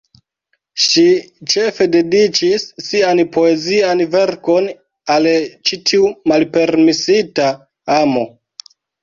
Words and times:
Ŝi 0.83 1.01
ĉefe 1.53 1.85
dediĉis 1.95 2.65
sian 2.85 3.21
poezian 3.35 4.01
verkon 4.17 4.71
al 5.17 5.29
ĉi 5.71 5.81
tiu 5.91 6.11
malpermesita 6.33 7.53
amo. 8.01 8.27